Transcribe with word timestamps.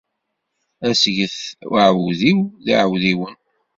Asget 0.87 1.37
uεudiw 1.81 2.39
d 2.65 2.67
iεudiwen. 2.73 3.33